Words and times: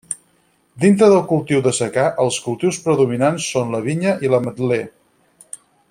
Dintre 0.85 1.09
del 1.11 1.19
cultiu 1.31 1.61
de 1.67 1.73
secà 1.81 2.05
els 2.25 2.39
cultius 2.47 2.79
predominants 2.87 3.51
són 3.57 3.77
la 3.77 3.83
vinya 3.91 4.15
i 4.29 4.33
l'ametler. 4.33 4.85